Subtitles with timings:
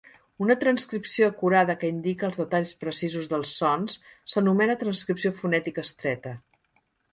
[0.43, 3.99] Una transcripció acurada que indica els detalls precisos dels sons
[4.35, 6.37] s'anomena "transcripció fonètica estreta".